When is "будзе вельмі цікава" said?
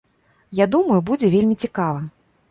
1.09-2.01